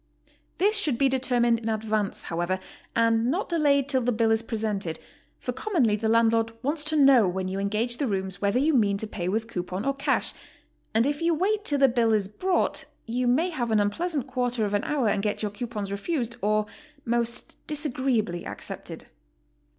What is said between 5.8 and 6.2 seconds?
the